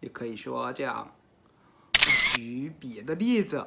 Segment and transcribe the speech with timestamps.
[0.00, 1.12] 也可以说这样。
[2.34, 3.66] 举别的例子